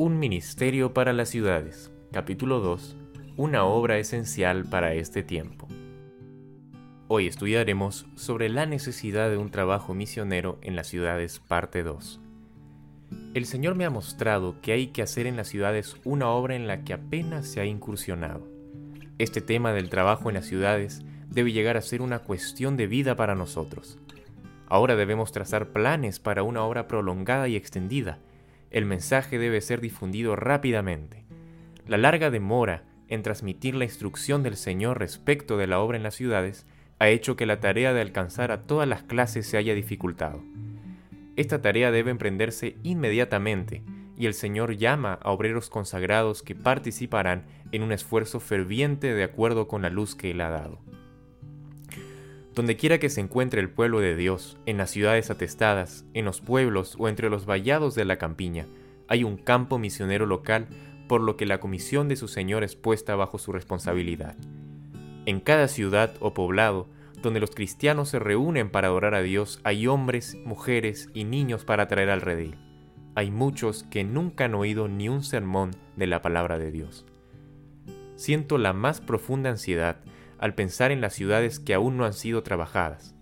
[0.00, 1.90] Un ministerio para las ciudades.
[2.12, 2.96] Capítulo 2.
[3.36, 5.66] Una obra esencial para este tiempo.
[7.08, 12.20] Hoy estudiaremos sobre la necesidad de un trabajo misionero en las ciudades parte 2.
[13.34, 16.68] El Señor me ha mostrado que hay que hacer en las ciudades una obra en
[16.68, 18.46] la que apenas se ha incursionado.
[19.18, 23.16] Este tema del trabajo en las ciudades debe llegar a ser una cuestión de vida
[23.16, 23.98] para nosotros.
[24.68, 28.20] Ahora debemos trazar planes para una obra prolongada y extendida,
[28.70, 31.24] el mensaje debe ser difundido rápidamente.
[31.86, 36.14] La larga demora en transmitir la instrucción del Señor respecto de la obra en las
[36.14, 36.66] ciudades
[36.98, 40.42] ha hecho que la tarea de alcanzar a todas las clases se haya dificultado.
[41.36, 43.82] Esta tarea debe emprenderse inmediatamente
[44.16, 49.68] y el Señor llama a obreros consagrados que participarán en un esfuerzo ferviente de acuerdo
[49.68, 50.80] con la luz que Él ha dado.
[52.58, 56.40] Donde quiera que se encuentre el pueblo de Dios, en las ciudades atestadas, en los
[56.40, 58.66] pueblos o entre los vallados de la campiña,
[59.06, 60.66] hay un campo misionero local
[61.06, 64.34] por lo que la comisión de su Señor es puesta bajo su responsabilidad.
[65.24, 66.88] En cada ciudad o poblado
[67.22, 71.86] donde los cristianos se reúnen para adorar a Dios, hay hombres, mujeres y niños para
[71.86, 72.56] traer al redil.
[73.14, 77.06] Hay muchos que nunca han oído ni un sermón de la palabra de Dios.
[78.16, 80.00] Siento la más profunda ansiedad
[80.38, 83.14] al pensar en las ciudades que aún no han sido trabajadas.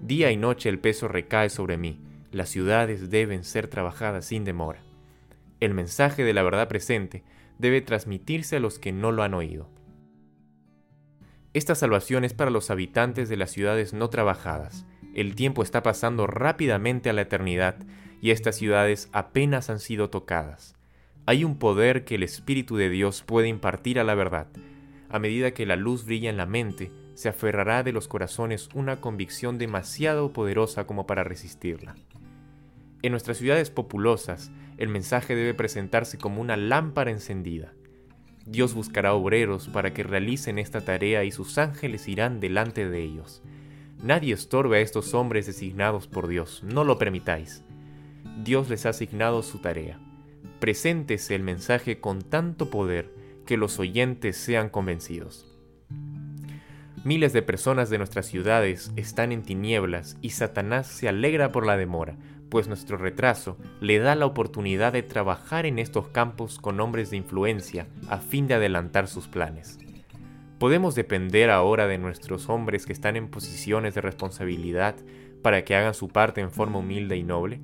[0.00, 4.80] Día y noche el peso recae sobre mí, las ciudades deben ser trabajadas sin demora.
[5.60, 7.24] El mensaje de la verdad presente
[7.58, 9.68] debe transmitirse a los que no lo han oído.
[11.54, 14.84] Esta salvación es para los habitantes de las ciudades no trabajadas.
[15.14, 17.76] El tiempo está pasando rápidamente a la eternidad
[18.20, 20.74] y estas ciudades apenas han sido tocadas.
[21.24, 24.48] Hay un poder que el Espíritu de Dios puede impartir a la verdad,
[25.08, 29.00] a medida que la luz brilla en la mente, se aferrará de los corazones una
[29.00, 31.94] convicción demasiado poderosa como para resistirla.
[33.02, 37.72] En nuestras ciudades populosas, el mensaje debe presentarse como una lámpara encendida.
[38.44, 43.42] Dios buscará obreros para que realicen esta tarea y sus ángeles irán delante de ellos.
[44.02, 47.64] Nadie estorbe a estos hombres designados por Dios, no lo permitáis.
[48.44, 49.98] Dios les ha asignado su tarea.
[50.60, 53.12] Preséntese el mensaje con tanto poder
[53.46, 55.46] que los oyentes sean convencidos.
[57.04, 61.76] Miles de personas de nuestras ciudades están en tinieblas y Satanás se alegra por la
[61.76, 62.16] demora,
[62.48, 67.16] pues nuestro retraso le da la oportunidad de trabajar en estos campos con hombres de
[67.16, 69.78] influencia a fin de adelantar sus planes.
[70.58, 74.96] ¿Podemos depender ahora de nuestros hombres que están en posiciones de responsabilidad
[75.42, 77.60] para que hagan su parte en forma humilde y noble?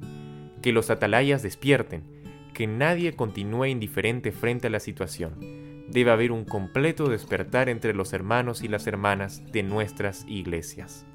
[0.63, 2.05] Que los atalayas despierten,
[2.53, 5.62] que nadie continúe indiferente frente a la situación,
[5.93, 11.07] debe haber un completo despertar entre los hermanos y las hermanas de nuestras iglesias.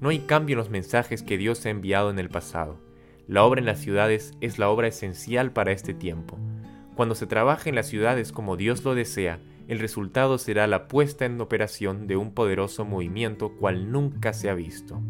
[0.00, 2.78] No hay cambio en los mensajes que Dios ha enviado en el pasado.
[3.26, 6.38] La obra en las ciudades es la obra esencial para este tiempo.
[6.94, 11.24] Cuando se trabaja en las ciudades como Dios lo desea, el resultado será la puesta
[11.24, 15.00] en operación de un poderoso movimiento cual nunca se ha visto.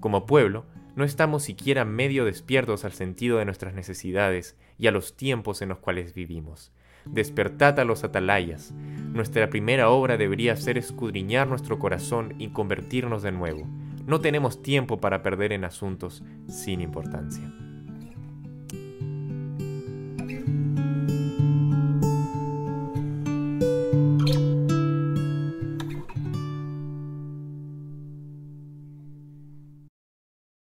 [0.00, 0.66] Como pueblo,
[0.96, 5.70] no estamos siquiera medio despiertos al sentido de nuestras necesidades y a los tiempos en
[5.70, 6.72] los cuales vivimos.
[7.04, 8.72] Despertad a los atalayas.
[9.12, 13.66] Nuestra primera obra debería ser escudriñar nuestro corazón y convertirnos de nuevo.
[14.06, 17.52] No tenemos tiempo para perder en asuntos sin importancia.